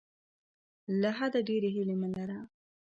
له 1.01 1.09
حده 1.17 1.39
ډیرې 1.49 1.69
هیلې 1.75 1.95
مه 2.01 2.09
لره. 2.15 2.37